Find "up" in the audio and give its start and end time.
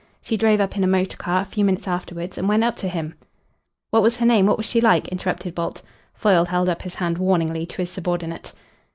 0.59-0.75, 2.63-2.75, 6.69-6.81